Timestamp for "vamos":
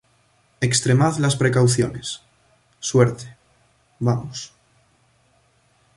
3.99-4.51